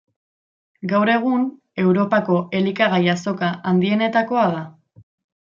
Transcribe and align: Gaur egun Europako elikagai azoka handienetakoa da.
Gaur 0.93 1.11
egun 1.15 1.43
Europako 1.83 2.39
elikagai 2.61 3.03
azoka 3.15 3.51
handienetakoa 3.75 4.49
da. 4.57 4.65